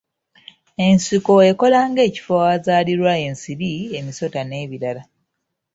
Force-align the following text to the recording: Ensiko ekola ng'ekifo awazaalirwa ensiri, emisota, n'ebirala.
Ensiko 0.85 1.33
ekola 1.49 1.79
ng'ekifo 1.91 2.33
awazaalirwa 2.43 3.13
ensiri, 3.27 3.71
emisota, 3.97 4.39
n'ebirala. 4.45 5.03